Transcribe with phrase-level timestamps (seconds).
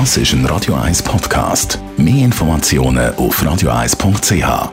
[0.00, 1.78] Das ist ein Radio 1 Podcast.
[1.96, 4.72] Mehr Informationen auf radio1.ch.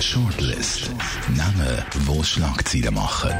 [0.00, 0.92] Shortlist.
[1.36, 3.34] Namen, wo Schlagzeilen machen.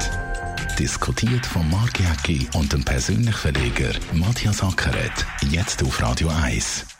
[0.76, 5.24] Diskutiert von Mark Jäcki und dem persönlichen Verleger Matthias Ackeret.
[5.48, 6.91] Jetzt auf Radio 1.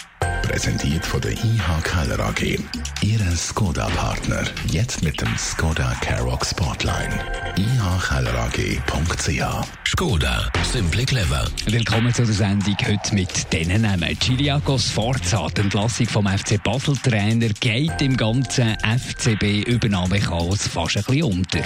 [0.43, 2.59] Präsentiert von der IH Keller AG.
[3.01, 4.45] Ihre Skoda-Partner.
[4.67, 7.19] Jetzt mit dem Skoda Karoq Spotline.
[7.57, 9.43] ihkellerag.ch
[9.87, 11.45] Skoda, simply clever.
[11.67, 14.19] Willkommen zu der Sendung heute mit diesen Namen.
[14.19, 21.61] Chiriakos Forza, die Entlassung vom FC Basel-Trainer, geht im ganzen FCB-Übernahmechaos fast ein bisschen unter.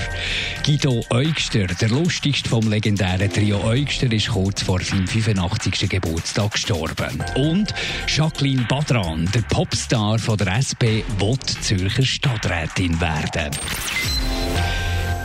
[0.65, 5.89] Guido Eugster, der lustigste vom legendären Trio Eugster, ist kurz vor seinem 85.
[5.89, 7.23] Geburtstag gestorben.
[7.37, 7.73] Und
[8.09, 13.51] Jacqueline Badran, der Popstar von der SP, will Zürcher Stadträtin werden.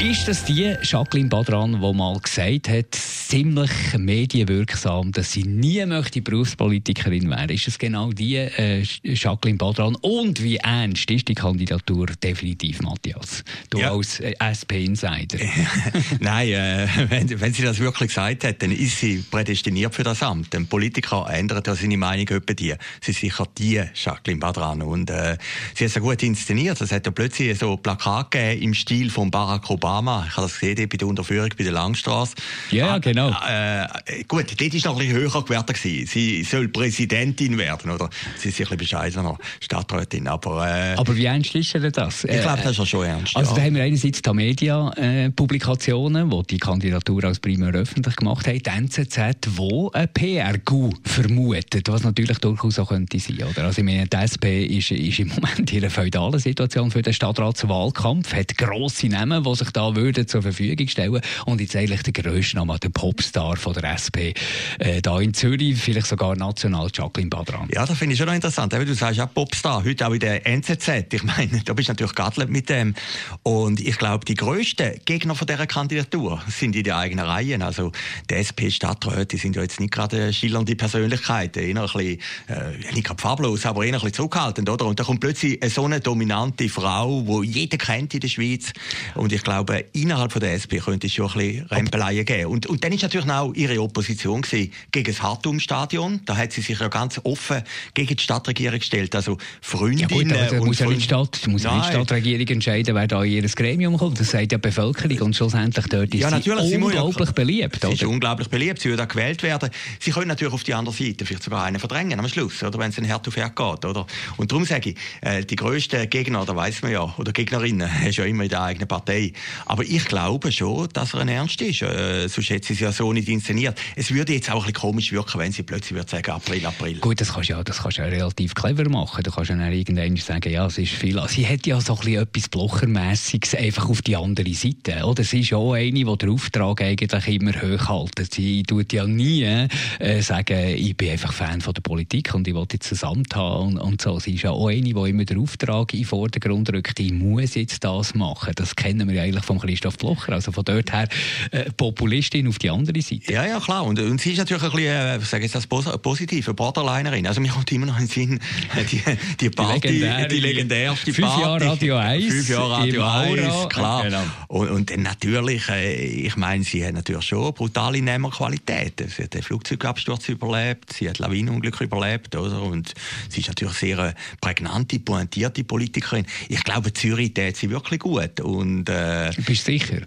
[0.01, 6.23] Ist das die Jacqueline Badran, die mal gesagt hat, ziemlich medienwirksam, dass sie nie möchte
[6.23, 7.51] Berufspolitikerin werden?
[7.51, 9.93] Ist es genau die äh, Jacqueline Badran?
[10.01, 13.43] Und wie ernst ist die Kandidatur definitiv, Matthias?
[13.69, 13.91] Du ja.
[13.91, 15.37] als äh, SP-Insider.
[16.19, 20.23] Nein, äh, wenn, wenn, sie das wirklich gesagt hat, dann ist sie prädestiniert für das
[20.23, 20.55] Amt.
[20.55, 22.73] Ein Politiker ändert ja seine Meinung etwa die.
[23.01, 24.81] Sie ist sicher die Jacqueline Badran.
[24.81, 25.37] Und äh,
[25.75, 26.81] sie hat es gut inszeniert.
[26.81, 30.25] Es hat ja plötzlich so Plakate gegeben im Stil von Barack Obama Obama.
[30.27, 32.35] Ich habe das gesehen bei der Unterführung bei der Langstrasse.
[32.71, 33.29] Ja, ah, genau.
[33.29, 35.77] Äh, gut, dort war noch ein bisschen höher gewertet.
[35.77, 38.09] Sie soll Präsidentin werden, oder?
[38.37, 40.67] Sie ist ein bisschen bescheidener Stadträtin, aber...
[40.67, 42.23] Äh, aber wie ernst ist denn das?
[42.23, 43.57] Ich glaube, das ist schon ernst, Also ja.
[43.57, 48.69] da haben wir einerseits die Media-Publikationen, die die Kandidatur als primär öffentlich gemacht haben, die
[48.69, 53.65] NZZ, die ein PR-Gu vermutet, was natürlich durchaus auch könnte sein, oder?
[53.65, 57.13] Also ich meine, die SP ist, ist im Moment in einer feudalen Situation für den
[57.13, 61.21] Stadtratswahlkampf, hat grosse Namen, die sich da da würden zur Verfügung stellen.
[61.45, 64.33] Und jetzt eigentlich der grösste Name, der Popstar von der SP,
[64.79, 67.67] äh, da in Zürich, vielleicht sogar national, Jacqueline Badran.
[67.73, 68.73] Ja, das finde ich schon noch interessant.
[68.73, 71.13] du sagst ja Popstar, heute auch in der NZZ.
[71.13, 72.93] Ich meine, da bist du natürlich geadelt mit dem.
[73.41, 77.63] Und ich glaube, die grössten Gegner von dieser Kandidatur sind in den eigenen Reihen.
[77.63, 77.91] Also,
[78.29, 81.63] die SP-Stadträte sind ja jetzt nicht gerade schillernde Persönlichkeiten.
[81.63, 84.85] Eher ein bisschen, äh, nicht gerade farblos, aber eher ein bisschen zurückhaltend, oder?
[84.85, 88.73] Und da kommt plötzlich so eine dominante Frau, die jeder kennt in der Schweiz.
[89.15, 92.45] Und ich glaube, glaube, innerhalb von der SP könnte es schon ein bisschen Rempeleien geben.
[92.47, 96.21] Und, und dann ist natürlich auch ihre Opposition gewesen gegen das Hartum-Stadion.
[96.25, 99.15] Da hat sie sich ja ganz offen gegen die Stadtregierung gestellt.
[99.15, 102.47] Also Freundinnen ja gut, aber und muss ja nicht Stadt, muss ja nicht die Stadtregierung
[102.47, 104.19] entscheiden, wer da in ihr Gremium kommt.
[104.19, 107.79] Das sagt ja die Bevölkerung und schlussendlich dort ist ja, natürlich, sie unglaublich ja, beliebt.
[107.81, 108.81] Sie ist unglaublich beliebt.
[108.81, 109.69] Sie auch gewählt werden.
[109.99, 112.89] Sie können natürlich auf die andere Seite vielleicht sogar einen verdrängen am Schluss, oder wenn
[112.89, 114.05] es ein Herd auf Herd geht, oder?
[114.37, 118.17] Und darum sage ich, äh, die grössten Gegner, da weiß man ja, oder Gegnerinnen, ist
[118.17, 119.33] ja immer in der eigenen Partei.
[119.65, 121.81] Aber ich glaube schon, dass er ein Ernst ist.
[121.81, 123.79] Äh, sonst hätte sie es ja so nicht inszeniert.
[123.95, 126.99] Es würde jetzt auch ein bisschen komisch wirken, wenn sie plötzlich würde sagen, April, April.
[126.99, 129.23] Gut, das kannst du ja, das kannst ja relativ clever machen.
[129.23, 131.21] Du kannst ja dann irgendwann sagen, ja, es ist viel.
[131.27, 135.05] Sie hat ja so ein bisschen etwas Blochermässiges einfach auf die andere Seite.
[135.05, 135.23] Oder?
[135.23, 138.27] Sie ist ja auch eine, die den Auftrag eigentlich immer hochhalten.
[138.31, 142.53] Sie tut ja nie äh, sagen, ich bin einfach Fan von der Politik und ich
[142.53, 144.19] will jetzt ein Amt haben und so.
[144.19, 147.55] Sie ist ja auch eine, die immer den Auftrag in den Vordergrund rückt, ich muss
[147.55, 148.53] jetzt das machen.
[148.55, 150.33] Das kennen wir ja eigentlich von Christoph Blocher.
[150.33, 151.07] Also von dort her
[151.51, 153.31] äh, Populistin auf die andere Seite.
[153.31, 153.85] Ja, ja, klar.
[153.85, 157.27] Und, und sie ist natürlich ein bisschen, äh, sage ich das positiv, eine Borderlinerin.
[157.27, 158.39] Also mir kommt immer noch in den Sinn,
[158.75, 159.01] äh, die,
[159.39, 161.41] die Party, die, Legendär, die legendärste fünf Party.
[161.41, 162.25] Jahre Radio 1.
[162.25, 164.03] Fünf Jahre Radio 1, klar.
[164.03, 164.23] Genau.
[164.47, 169.09] Und, und dann natürlich, äh, ich meine, sie hat natürlich schon brutale Nehmerqualitäten.
[169.09, 172.61] Sie hat den Flugzeugabsturz überlebt, sie hat Lawinenunglück überlebt, oder?
[172.61, 172.93] Und
[173.29, 176.25] sie ist natürlich sehr eine prägnante, pointierte Politikerin.
[176.49, 178.39] Ich glaube, Zürich tät sie wirklich gut.
[178.39, 180.01] Und, äh, Bist sicher?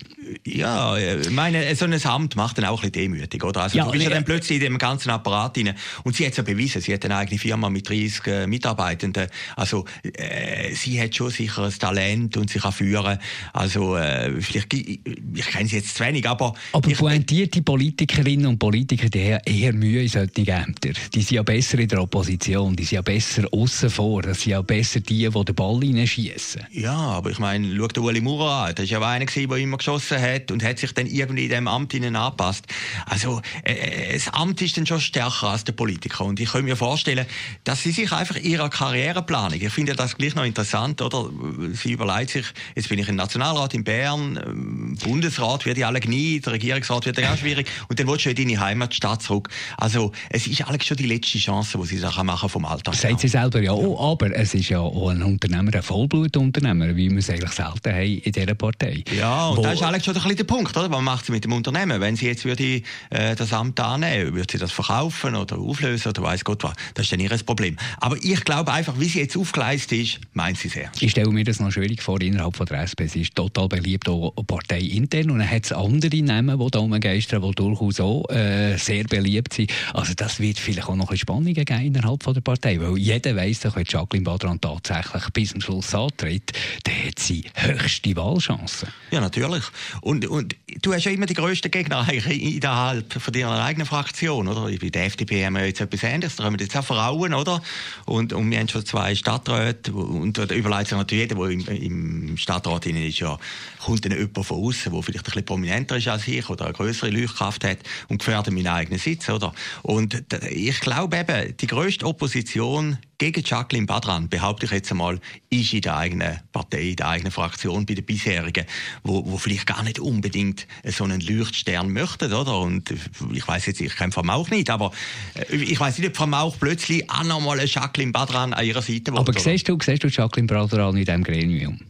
[0.46, 3.62] Ja, ich meine, so ein Amt macht dann auch ein bisschen demütig, oder?
[3.62, 5.74] Also ja, du bist ja dann plötzlich in dem ganzen Apparat rein.
[6.02, 9.28] Und sie hat es ja bewiesen, sie hat eine eigene Firma mit 30 äh, Mitarbeitenden.
[9.56, 13.18] Also äh, sie hat schon sicher ein Talent und sie kann führen.
[13.52, 15.00] Also äh, vielleicht, ich,
[15.34, 16.54] ich kenne sie jetzt zu wenig, aber...
[16.72, 20.94] Aber ich, pointierte Politikerinnen und Politiker, die haben eher Mühe in solchen Ämtern.
[21.14, 24.52] Die sind ja besser in der Opposition, die sind ja besser außen vor, das sind
[24.52, 26.62] ja besser die, die den Ball reinschießen.
[26.70, 29.76] Ja, aber ich meine, schau dir Uli Maurer an, das war ja einer, der immer
[29.76, 32.66] geschossen hat und hat sich dann irgendwie in dem Amt ihnen angepasst.
[33.06, 36.64] Also äh, äh, das Amt ist dann schon stärker als der Politiker und ich kann
[36.64, 37.26] mir vorstellen,
[37.64, 41.28] dass sie sich einfach ihrer Karriereplanung, ich finde das gleich noch interessant, oder?
[41.72, 46.00] Sie überlegt sich, jetzt bin ich im Nationalrat in Bern, ähm, Bundesrat wird ja alle
[46.00, 49.48] gnie, der Regierungsrat wird ja auch schwierig und dann willst du in deine Heimatstadt zurück.
[49.76, 52.94] Also es ist eigentlich schon die letzte Chance, die sie machen vom Alltag.
[52.94, 57.10] Sagt sie selber ja auch, aber es ist ja auch ein Unternehmer, ein Vollblutunternehmer, wie
[57.10, 59.04] wir es eigentlich selten haben in dieser Partei.
[59.16, 60.90] Ja, und das ist Alex halt schon ein bisschen der Punkt, oder?
[60.90, 62.00] Was macht sie mit dem Unternehmen?
[62.00, 66.22] Wenn sie jetzt würde, äh, das Amt annehmen, würde sie das verkaufen oder auflösen oder
[66.22, 66.74] weiß Gott was?
[66.94, 67.76] Das ist dann ihr Problem.
[68.00, 70.90] Aber ich glaube einfach, wie sie jetzt aufgeleistet ist, meint sie sehr.
[71.00, 73.06] Ich stelle mir das noch schwierig vor innerhalb von der SP.
[73.06, 75.30] Sie ist total beliebt, auch parteiintern.
[75.30, 79.54] Und dann hat es andere Namen, die da rumgeistern, die durchaus auch äh, sehr beliebt
[79.54, 79.72] sind.
[79.92, 82.80] Also das wird vielleicht auch noch ein Spannungen geben innerhalb von der Partei.
[82.80, 86.52] Weil jeder weiss doch, wenn Jacqueline Badran tatsächlich bis zum Schluss antritt,
[86.84, 88.88] dann hat sie höchste Wahlchancen.
[89.10, 89.64] Ja, natürlich.
[90.00, 94.70] Und, und du hast ja immer die grössten Gegner innerhalb von deiner eigenen Fraktion, oder?
[94.78, 96.36] Bei der FDP haben wir jetzt etwas Ähnliches.
[96.36, 97.62] Da haben wir jetzt auch Frauen, oder?
[98.06, 99.92] Und, und wir haben schon zwei Stadträte.
[99.92, 103.38] Und da überlegt sich natürlich jeder, der im, im Stadtrat ist, ja,
[103.84, 106.74] kommt dann jemand von außen, der vielleicht ein bisschen prominenter ist als ich oder eine
[106.74, 109.52] größere Leuchtkraft hat und gefährdet meinen eigenen Sitz, oder?
[109.82, 112.98] Und ich glaube eben, die grösste Opposition
[113.32, 115.18] gegen Jacqueline Badran, behaupte ich jetzt einmal,
[115.48, 118.66] ist in der eigenen Partei, in der eigenen Fraktion, bei den bisherigen,
[119.02, 122.58] wo, wo vielleicht gar nicht unbedingt so einen Leuchtstern möchten, oder?
[122.58, 122.92] Und
[123.32, 124.92] ich weiß jetzt, ich kenne Frau Mauch nicht, aber
[125.34, 128.82] äh, ich weiß nicht, ob Frau Mauch plötzlich auch nochmal eine Jacqueline Badran an ihrer
[128.82, 129.20] Seite will.
[129.20, 131.80] Aber siehst du, siehst du Jacqueline Badran in diesem Gremium?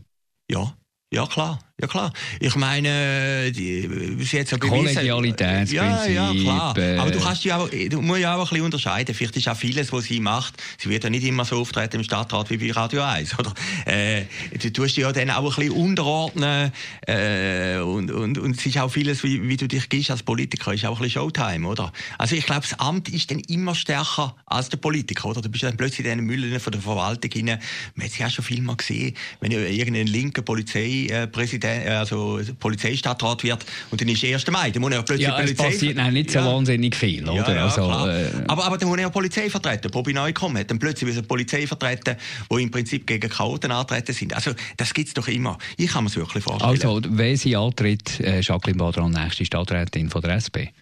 [0.49, 0.73] Ja.
[1.13, 1.59] Ja, klar.
[1.81, 2.13] Ja, klar.
[2.39, 5.75] Ich meine, die, sie hat so Kollegialitätsprinzip.
[5.75, 6.79] Ja, ja, klar.
[6.79, 9.13] Äh, Aber du, kannst ja auch, du musst ja auch ein bisschen unterscheiden.
[9.13, 12.05] Vielleicht ist auch vieles, was sie macht, sie wird ja nicht immer so auftreten im
[12.05, 13.37] Stadtrat wie bei Radio 1.
[13.41, 13.53] Oder?
[13.87, 14.23] Äh,
[14.57, 16.71] du tust ja dann auch ein bisschen unterordnen.
[17.09, 20.73] Äh, und, und, und es ist auch vieles, wie, wie du dich gibst als Politiker,
[20.73, 21.93] ist auch ein bisschen Showtime, oder?
[22.19, 25.43] Also ich glaube, das Amt ist dann immer stärker als der Politiker, oder?
[25.43, 27.59] Du bist dann plötzlich in den Müllen von der Verwaltung hinein.
[27.97, 33.43] Man hat es ja schon viel mal gesehen, wenn irgendein linker Polizeipräsident, äh, also Polizeistadtrat
[33.45, 34.51] wird und dann ist 1.
[34.51, 35.65] Mai, dann muss er plötzlich ja, Polizei...
[35.65, 36.47] passiert nein, nicht so ja.
[36.47, 37.49] wahnsinnig viel, oder?
[37.49, 38.45] Ja, ja, also, äh...
[38.47, 39.91] aber, aber dann muss er Polizei vertreten.
[39.91, 42.17] Bobby Neukomm hat dann plötzlich eine Polizei vertreten,
[42.51, 44.35] die im Prinzip gegen Chaoten antreten sind.
[44.35, 45.59] Also das gibt es doch immer.
[45.77, 46.71] Ich kann mir es wirklich vorstellen.
[46.71, 50.73] Also, wenn sie antritt, äh, Jacqueline Badran, nächste Stadträtin von der SP?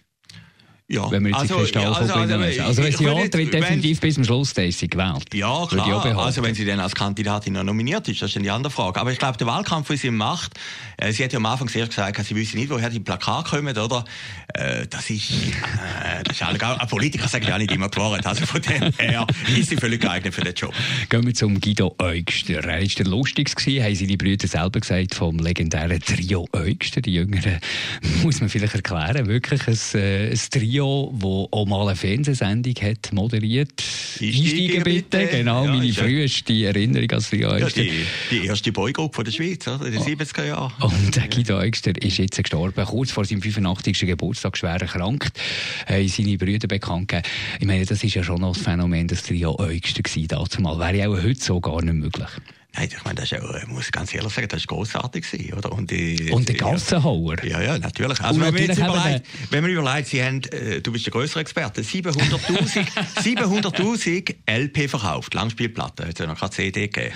[0.93, 1.09] Ja.
[1.09, 4.23] Wenn wir jetzt also, die also, also, also, also, wenn sie antritt, definitiv bis zum
[4.23, 5.33] Schluss, dann ist sie gewählt.
[5.33, 6.17] Ja, klar.
[6.17, 9.01] Also wenn sie dann als Kandidatin nominiert ist, das ist dann die andere Frage.
[9.01, 10.53] Aber ich glaube, der Wahlkampf, den sie macht,
[10.97, 13.75] äh, sie hat ja am Anfang sehr gesagt, sie wissen nicht, woher die Plakate kommen,
[13.75, 14.05] oder?
[14.53, 18.25] Äh, das ist, äh, das ist alle, ein Politiker sagt ja nicht immer Wahrheit.
[18.27, 19.25] Also von dem her
[19.57, 20.73] ist sie völlig geeignet für den Job.
[21.09, 22.63] Gehen wir zum Guido Eugster.
[22.63, 27.01] Er war der Lustigste, haben sie die Brüder selber gesagt, vom legendären Trio Eugster.
[27.01, 27.59] Die Jüngeren
[28.23, 29.27] muss man vielleicht erklären.
[29.27, 33.71] Wirklich ein, äh, ein Trio Trio, wo auch mal eine Fernsehsendung hat moderiert.
[34.19, 35.17] Einsteigen bitte.
[35.17, 35.27] bitte.
[35.27, 37.91] Genau, ja, meine früheste Erinnerung als Trio ja, die,
[38.31, 39.85] die erste Boygroup der Schweiz, oder?
[39.85, 40.73] in den 70er Jahren.
[40.81, 43.99] Und der Guido Eugster ist jetzt gestorben, kurz vor seinem 85.
[43.99, 45.39] Geburtstag, schwer erkrankt.
[45.87, 47.27] Haben seine Brüder bekannt gegeben.
[47.59, 50.79] Ich meine, das ist ja schon noch das Phänomen, das Trio Eugster war damals.
[50.79, 52.29] Wäre ja auch heute so gar nicht möglich.
[52.75, 55.25] Nein, ich meine, das ist ja, ich muss ganz ehrlich sagen, das war grossartig.
[55.55, 55.71] Oder?
[55.71, 57.43] Und, die, und der Gassenhauer.
[57.43, 58.19] Ja, ja, natürlich.
[58.19, 61.41] Also, wenn, natürlich man überlegt, wenn man überlegt, Sie haben, äh, du bist der größere
[61.41, 66.07] Experte, 700.000 700 LP verkauft, Langspielplatten.
[66.07, 67.15] Hat es ja noch keine CD gegeben.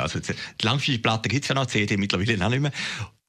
[0.00, 2.72] Also, die Langspielplatten gibt es ja noch, CD mittlerweile noch nicht mehr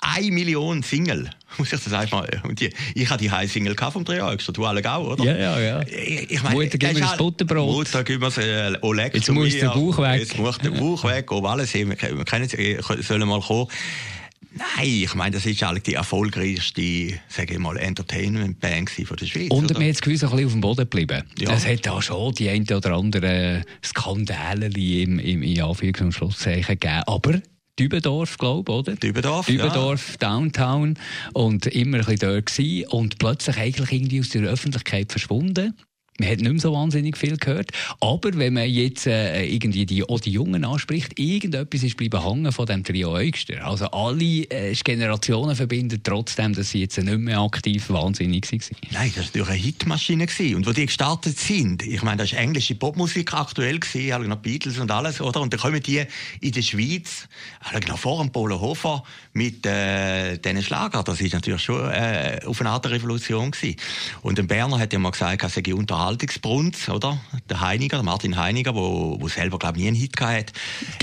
[0.02, 1.30] eine Million Single.
[1.58, 4.84] Muss ich das einfach und die, Ich habe die High Single vom Dreieckster, du alle
[4.92, 5.24] auch, oder?
[5.24, 5.82] Ja, ja, ja.
[5.88, 7.76] Ich meine, Mutter, gib mir das Butterbrot.
[7.76, 10.20] Mutter, gib mir das äh, Oleg Jetzt muss der Bauch weg.
[10.20, 11.74] Jetzt muss der Bauch weg, ob alles.
[11.74, 13.68] Wir können, äh, sollen mal kommen.
[14.58, 19.52] Nein, ich meine, das ist eigentlich die erfolgreichste, sage ich mal, Entertainment-Band von der Schweiz.
[19.52, 21.24] Und mir jetzt gewiss ein bisschen auf dem Boden geblieben.
[21.38, 21.52] Ja.
[21.52, 26.80] Es hat da schon die ein oder anderen Skandale im, im, in Anführungs- und Schlusszeichen
[26.80, 27.04] gegeben.
[27.06, 27.42] Aber
[27.78, 28.96] Dübendorf, glaube ich, oder?
[28.96, 30.18] Dübendorf, Dübendorf, ja.
[30.30, 30.98] Downtown.
[31.34, 32.88] Und immer ein bisschen dort gewesen.
[32.90, 35.74] Und plötzlich eigentlich irgendwie aus der Öffentlichkeit verschwunden.
[36.18, 37.72] Man hat nicht mehr so wahnsinnig viel gehört.
[38.00, 42.52] Aber wenn man jetzt äh, irgendwie die, auch die Jungen anspricht, irgendetwas ist bleiben hängen
[42.52, 43.66] von dem Trio Eugster.
[43.66, 48.62] Also alle äh, Generationen verbinden trotzdem, dass sie jetzt nicht mehr aktiv wahnsinnig waren.
[48.92, 50.26] Nein, das war natürlich eine Hitmaschine.
[50.26, 50.56] Gewesen.
[50.56, 54.80] Und wo die gestartet sind, ich meine, das war englische Popmusik aktuell, gewesen, noch Beatles
[54.80, 55.42] und alles, oder?
[55.42, 56.04] Und dann kommen die
[56.40, 57.28] in der Schweiz,
[57.88, 59.04] noch vor dem Hofer,
[59.36, 61.04] mit äh, diesen Schlager.
[61.04, 63.76] Das ist natürlich schon äh, auf eine Art Revolution gewesen.
[64.22, 67.20] Und ein Berner hat ja mal gesagt, er sei unter Unterhaltungsbrunz, oder?
[67.50, 70.54] Der Heiniger, der Martin Heiniger, wo, wo selber, glaube ich, nie einen Hit gehabt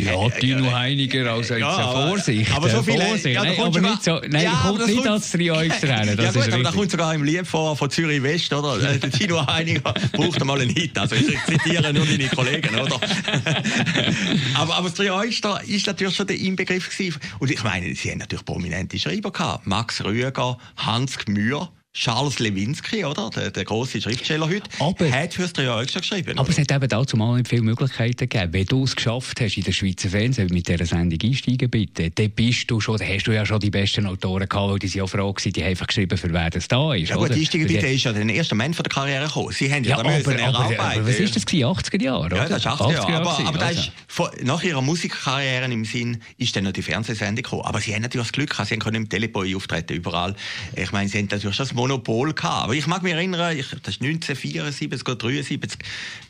[0.01, 2.53] Ja, Tino äh, Heiniger, also ja, jetzt Vorsicht.
[2.55, 3.35] Aber so viel, Vorsicht.
[3.35, 6.19] Ja, nein, aber nicht so, nein, ja, kommt nicht als Drei-Euch-Rennen.
[6.23, 8.81] Ja gut, aber da kommt sogar im Lied vor, von Zürich West, oder?
[8.83, 10.97] Äh, der Tino Heiniger braucht einmal einen Hit.
[10.97, 12.95] Also ich zitiere nur deine Kollegen, oder?
[14.55, 17.21] aber, aber das Drei-Euster ist natürlich schon der Inbegriff gewesen.
[17.39, 19.67] Und ich meine, sie haben natürlich prominente Schreiber gehabt.
[19.67, 23.29] Max Rüger, Hans Gmür, Charles Lewinsky, oder?
[23.29, 26.39] Der, der große Schriftsteller heute, aber, hat für das Trio geschrieben.
[26.39, 26.51] Aber oder?
[26.51, 28.53] es hat eben dazu mal nicht viele Möglichkeiten gegeben.
[28.55, 32.31] Wenn du es geschafft hast, in der Schweizer Fernsehen mit dieser Sendung einsteigen, bitte, dann
[32.31, 35.01] bist du schon, dann hast du ja schon die besten Autoren gehabt, weil die sind
[35.01, 37.11] ja froh gewesen, die haben einfach geschrieben, für wer das da ist.
[37.11, 39.53] Ja gut, einsteigen bitte ist ja der erste Moment von der Karriere gekommen.
[39.53, 41.67] Sie haben ja, ja da müssen aber, aber, aber, was ist das gewesen?
[41.67, 43.17] 80er Jahre, Ja, das ist 80er, 80er Jahre.
[43.17, 43.81] Aber, aber also.
[43.81, 47.67] ist, von, nach ihrer Musikkarriere im Sinn ist dann noch die Fernsehsendung gekommen.
[47.67, 50.35] Aber sie haben natürlich das Glück gehabt, sie können im Teleboy auftreten, überall.
[50.75, 52.65] Ich meine, sie haben natürlich schon das Monopol gehabt.
[52.65, 55.79] Aber ich mag mich erinnern, ich, das ist 1974 oder 73,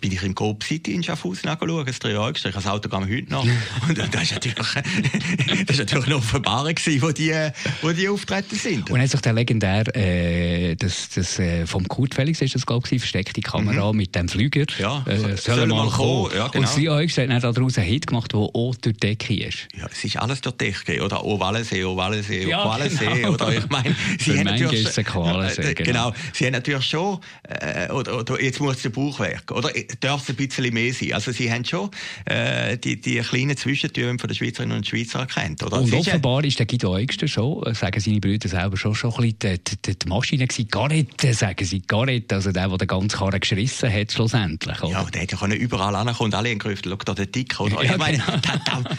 [0.00, 3.30] bin ich im Coop City in Schaffhausen angeschaut, das drei Jahre das Auto wir heute
[3.30, 3.44] noch.
[3.88, 4.56] Und das war natürlich,
[5.66, 7.35] das ist natürlich eine Offenbarung, wo die,
[7.82, 8.90] wo die auftreten sind.
[8.90, 12.88] Und hat sich der legendär, äh, das, das, äh, vom Kurt Felix ist das, glaube
[12.90, 13.99] ich, versteckte Kamera mhm.
[13.99, 14.64] mit dem Flüger.
[14.78, 16.30] Ja, äh, soll mal kommen.
[16.35, 16.66] Ja, genau.
[16.66, 19.68] Und sie hat daraus einen Hit gemacht, der auch durch die Decke ist.
[19.76, 21.02] Ja, es ist alles durch die Decke.
[21.02, 23.06] Oder Ovalensee, Ovalensee, ja, Koalensee.
[23.06, 23.32] Genau.
[23.32, 24.85] Oder ich meine, sie haben natürlich...
[24.85, 24.94] Ist
[25.49, 25.75] genau.
[25.75, 26.13] genau.
[26.33, 30.23] Sie haben natürlich schon, äh, oder, oder, jetzt muss der Bauch weg, oder äh, darf
[30.23, 31.13] es ein bisschen mehr sein.
[31.13, 31.91] Also sie haben schon
[32.25, 35.63] äh, die, die kleinen Zwischentüren von den Schweizerinnen und Schweizer erkannt.
[35.63, 35.81] Oder?
[35.81, 39.35] Und offenbar ist der Guido Eugster schon, äh, sagen seine Brüder selber, schon, schon ein
[39.35, 40.69] bisschen die, die, Maschine gewesen.
[40.69, 42.33] Gar nicht, äh, sagen sie, gar nicht.
[42.33, 44.83] Also der, der den ganzen Karren geschrissen hat, schlussendlich.
[44.83, 44.93] Oder?
[44.93, 47.83] Ja, der hätte ja überall ankommen und alle haben gerufen, schau da, der Dick, oder?
[47.83, 48.39] Ja, ich meine, genau.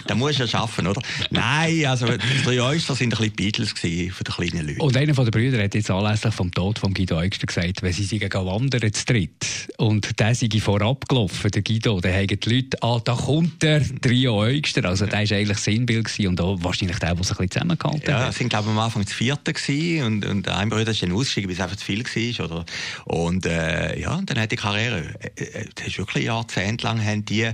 [0.08, 1.02] da, da, er schaffen, oder?
[1.30, 4.82] Nein, also die Eugster sind ein bisschen Beatles von den kleinen Leuten.
[4.82, 7.94] Und einer von den Brüdern hat jetzt anlässlich vom Tod von Guido Eugster gesagt, wenn
[7.94, 12.50] sie gegen wandern zu dritt und der sei vorab gelaufen, der Guido, dann haben die
[12.50, 16.58] Leute, ah, da kommt der Trio Eugster, also der war eigentlich Sinnbild gewesen und auch
[16.62, 18.38] wahrscheinlich der, der sich ein bisschen zusammengehalten ja, hat.
[18.38, 21.12] Ja, es glaube ich am Anfang das Vierte gewesen und, und ein Bruder ist dann
[21.12, 22.66] ausgestiegen, weil es einfach zu viel war, oder?
[23.06, 27.26] Und, äh, ja, und dann hat die Karriere, äh, äh das ist wirklich jahrzehntelang haben
[27.26, 27.50] die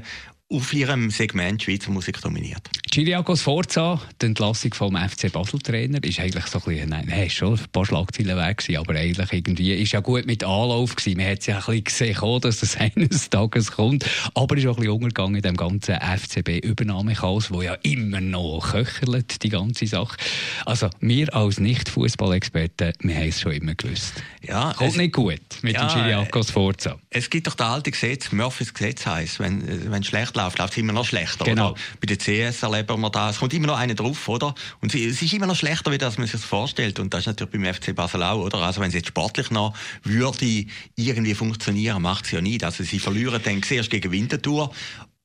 [0.51, 2.69] auf ihrem Segment Schweizer Musik dominiert.
[2.91, 7.53] Chiriakos Forza, die Entlassung vom FC Basel-Trainer, ist eigentlich so ein bisschen, nein, nein, schon
[7.53, 11.17] ein paar Schlagzeilen weg gewesen, aber eigentlich irgendwie ist ja gut mit Anlauf gewesen.
[11.17, 14.81] Man hat ja ein bisschen gesehen, dass das eines Tages kommt, aber ist auch ein
[14.81, 20.17] bisschen untergegangen in dem ganzen FCB-Übernahmechaos, wo ja immer noch köchelt, die ganze Sache.
[20.65, 24.23] Also, wir als Nicht-Fußballexperten, wir haben es schon immer gewusst.
[24.41, 26.97] Ja, Kommt nicht gut mit ja, dem Chiriakos Forza.
[27.11, 30.77] Es gibt doch das alte Gesetz, Murphys Gesetz heisst, wenn, wenn schlecht läuft, läuft es
[30.77, 31.45] immer noch schlechter.
[31.45, 31.71] Genau.
[31.71, 31.79] Oder?
[32.01, 33.35] Bei der CS erleben wir das.
[33.35, 34.55] Es kommt immer noch einer drauf, oder?
[34.81, 36.99] Und es ist immer noch schlechter, als man sich das vorstellt.
[36.99, 38.59] Und das ist natürlich beim FC Basel auch, oder?
[38.59, 40.65] Also wenn es jetzt sportlich noch würde
[40.95, 42.63] irgendwie funktionieren, macht es ja nicht.
[42.63, 44.71] Also sie verlieren dann zuerst gegen Winterthur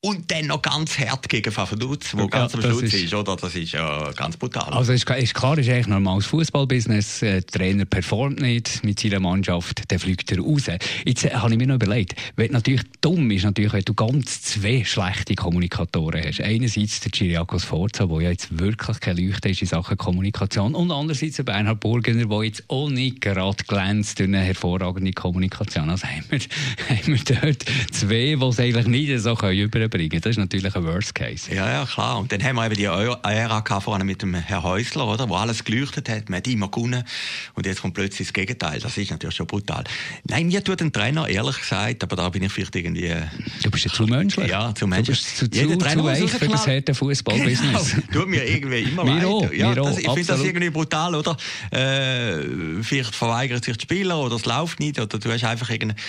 [0.04, 3.36] und dann noch ganz hart gegen Favaduz, wo ja, ganz am Schluss ist, ist, oder?
[3.36, 4.70] Das ist ja ganz brutal.
[4.74, 7.22] Also ist, ist klar, ist eigentlich normales Fußballbusiness.
[7.22, 10.64] Äh, der Trainer performt nicht mit seiner Mannschaft, dann fliegt er raus.
[11.06, 14.42] Jetzt äh, habe ich mir noch überlegt, wenn natürlich dumm ist, natürlich, wenn du ganz
[14.42, 16.42] zwei schlechte Kommunikatoren hast.
[16.42, 20.90] Einerseits der Chiriakos Forza, der ja jetzt wirklich kein Leuchte ist in Sachen Kommunikation, und
[20.90, 25.88] andererseits der Bernhard Burgener, der jetzt auch nicht gerade glänzt durch eine hervorragende Kommunikation.
[25.88, 26.40] Also haben wir,
[26.90, 30.20] haben wir dort zwei, die es eigentlich nicht so können bringen.
[30.20, 31.54] Das ist natürlich ein Worst Case.
[31.54, 32.18] Ja, ja, klar.
[32.18, 35.28] Und dann haben wir eben die Ära vorne mit dem Herrn Häusler, oder?
[35.28, 36.28] Wo alles geleuchtet hat.
[36.28, 37.04] Man hat immer gewonnen.
[37.54, 38.80] Und jetzt kommt plötzlich das Gegenteil.
[38.80, 39.84] Das ist natürlich schon brutal.
[40.28, 43.14] Nein, mir tut ein Trainer ehrlich gesagt, aber da bin ich vielleicht irgendwie.
[43.62, 44.50] Du bist ja zu menschlich.
[44.50, 45.18] Ja, zu menschlich.
[45.18, 47.94] Du bist zu, zu, zu weich für das harte Fußballbusiness.
[47.94, 48.06] Genau.
[48.12, 49.24] Tut mir irgendwie immer leid.
[49.24, 51.36] Auch, ja, das, ich finde das irgendwie brutal, oder?
[51.70, 56.00] Äh, vielleicht verweigert sich der Spieler oder es läuft nicht oder du hast einfach irgendeine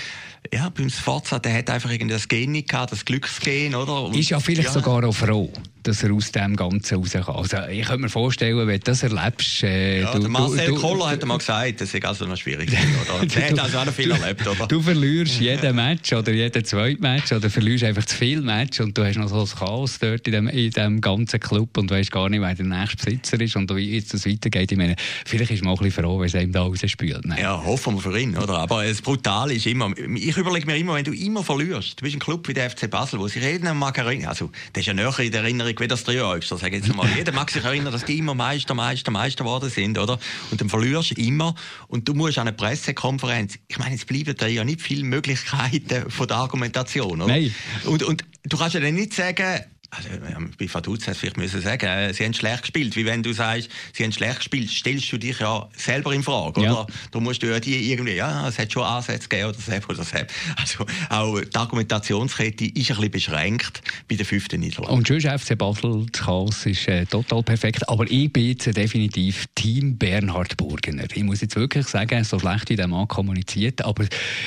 [0.54, 4.04] ja, beim Sforza, der hat einfach irgendwie das Gen nicht gehabt, das Glücksgen, oder?
[4.04, 4.74] Und, ist ja vielleicht ja.
[4.74, 5.52] sogar auch froh,
[5.84, 7.30] dass er aus dem Ganzen rauskommt.
[7.30, 9.64] Also, ich könnte mir vorstellen, wenn du das erlebst...
[9.64, 12.70] Äh, ja, du, der Marcel du, Koller hat mal gesagt, das ist also noch schwierig.
[12.70, 13.25] Oder?
[13.36, 14.68] der hat also auch noch viel erlebt, oder?
[14.68, 18.98] Du verlierst jeden Match oder jeden zweiten Match oder verlierst einfach zu viel Match und
[18.98, 22.12] du hast noch so ein Chaos dort in dem, in dem ganzen Club und weißt
[22.12, 24.72] gar nicht, wer der nächste Besitzer ist und wie jetzt das weitergeht.
[24.72, 27.25] Ich meine, vielleicht ist man auch ein bisschen froh, wenn es einem da rausspielt.
[27.40, 28.60] Ja, hoffen wir für ihn, oder?
[28.60, 29.92] Aber das Brutale ist immer...
[30.16, 32.70] Ich ich überlege mir immer, wenn du immer verlierst, du bist ein Club wie der
[32.70, 35.74] FC Basel, wo sich jeder mag erinnern, also das ist ja näher in der Erinnerung
[35.80, 37.08] wie das Dreieugster, sage jetzt mal.
[37.15, 40.20] jeder mag sich erinnern, dass die immer Meister, Meister, Meister geworden sind, oder?
[40.51, 41.56] Und dann verlierst du immer
[41.88, 46.10] und du musst an einer Pressekonferenz, ich meine, es bleiben da ja nicht viele Möglichkeiten
[46.10, 47.34] von der Argumentation, oder?
[47.34, 47.54] Nein.
[47.86, 49.62] Und, und du kannst ja dann nicht sagen,
[49.96, 50.10] also,
[50.58, 52.96] bei Vaduz hätte vielleicht müssen sagen, äh, sie haben schlecht gespielt.
[52.96, 56.62] Wie wenn du sagst, sie haben schlecht gespielt, stellst du dich ja selber in Frage,
[56.62, 56.72] ja.
[56.72, 56.88] oder?
[57.12, 60.04] Du musst du ja die irgendwie, ja, es hat schon Ansätze gegeben oder so oder
[60.04, 60.18] so.
[60.58, 64.94] Also, auch die Argumentationskette ist ein bisschen beschränkt bei der fünften Niederlage.
[64.94, 67.88] Und schon FC Basel, das Chaos ist äh, total perfekt.
[67.90, 71.06] Aber ich bin jetzt definitiv Team Bernhard Burgener.
[71.14, 74.06] Ich muss jetzt wirklich sagen, so schlecht wie der Mann kommuniziert, aber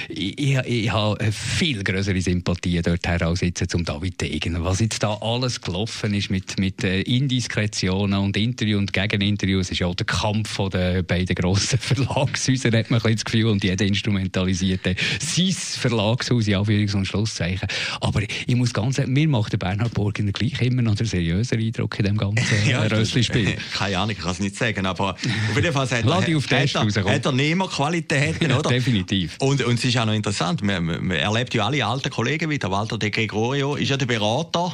[0.08, 4.62] ich, ich, ich habe viel größere Sympathie dort als jetzt zum David Degen.
[4.64, 9.60] Was jetzt da alles gelaufen ist mit, mit äh, Indiskretionen und Interview und Gegeninterview.
[9.60, 13.24] Es ist ja auch der Kampf von den beiden grossen Verlagshäusern, hat man ein das
[13.24, 17.68] Gefühl, und jeder instrumentalisierte sein Verlagshaus in Anführungs- und Schlusszeichen.
[18.00, 21.58] Aber ich muss ganz sagen, mir macht der Bernhard Burgener gleich immer noch einen seriösen
[21.58, 23.56] Eindruck in dem ganzen ja, Rössli-Spiel.
[23.74, 26.96] Keine Ahnung, ich kann es nicht sagen, aber auf jeden Fall hat, Lass auf hat,
[26.96, 28.68] er, hat er Nehmerqualitäten, oder?
[28.68, 29.36] Definitiv.
[29.40, 32.70] Und, und es ist auch noch interessant, man, man erlebt ja alle alten Kollegen wieder.
[32.70, 34.72] Walter de Gregorio ist ja der Berater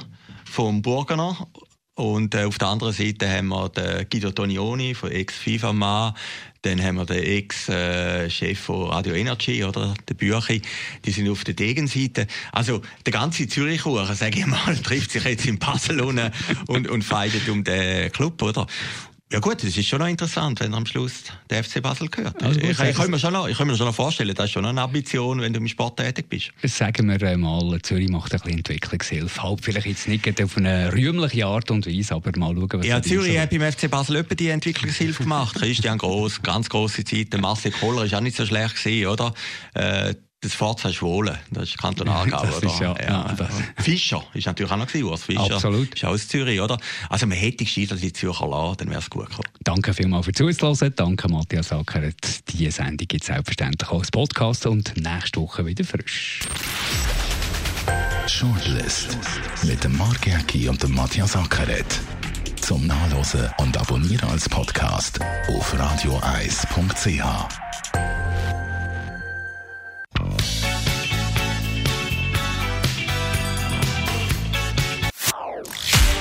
[0.55, 1.49] vom Burgener
[1.97, 6.15] und äh, auf der anderen Seite haben wir den Guido Tonioni von Ex-FIFA-Mann,
[6.63, 10.63] dann haben wir den Ex-Chef von Radio Energy, oder, der Büchi.
[11.05, 12.29] Die sind auf der Gegenseite.
[12.53, 16.21] Also, der ganze Zürich-Kuchen, sage ich mal, trifft sich jetzt in Basel und,
[16.69, 18.69] und, feidet um den Club, oder?
[19.35, 22.41] Ja gut, es ist schon noch interessant, wenn er am Schluss der FC Basel gehört.
[22.41, 24.53] Also ich, ich, kann mir schon noch, ich kann mir schon noch vorstellen, das ist
[24.53, 26.53] schon eine Ambition, wenn du im Sport tätig bist.
[26.63, 29.43] Sagen wir mal, Zürich macht ein bisschen Entwicklungshilfe.
[29.43, 33.03] Halt vielleicht jetzt nicht auf eine rühmliche Art und Weise, aber mal schauen, was Ja,
[33.03, 35.57] Zürich hat beim FC Basel etwa die Entwicklungshilfe gemacht.
[35.59, 37.37] Christian Gross, ganz grosse Zeit.
[37.37, 39.35] Marcel Koller ist auch nicht so schlecht gewesen, oder?
[39.75, 42.63] Äh, das Forza Schwole, das ist Kanton Aargau, oder?
[42.63, 43.35] Ist ja, ja.
[43.79, 45.55] Fischer ist natürlich auch noch gewesen, Urs Fischer.
[45.55, 45.95] Absolut.
[45.95, 46.79] Ist aus Zürich, oder?
[47.09, 49.49] Also man hätte gescheitert die Zürcher lassen, dann wäre es gut gekommen.
[49.63, 50.93] Danke vielmals für Zuhören.
[50.95, 52.51] Danke Matthias Ackert.
[52.51, 56.41] Diese Sendung gibt es selbstverständlich auch als Podcast und nächste Woche wieder frisch.
[58.27, 59.17] Shortlist
[59.63, 62.01] mit dem Mark Jäcki und dem Matthias Ackeret.
[62.61, 67.23] Zum Nachlesen und Abonnieren als Podcast auf radioeis.ch.